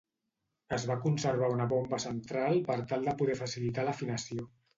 [0.77, 4.51] Es va conservar una bomba central per tal de poder facilitar l'afinació.